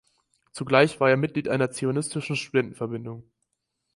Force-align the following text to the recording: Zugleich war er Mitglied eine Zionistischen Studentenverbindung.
Zugleich 0.51 0.99
war 0.99 1.11
er 1.11 1.15
Mitglied 1.15 1.47
eine 1.47 1.69
Zionistischen 1.69 2.35
Studentenverbindung. 2.35 3.29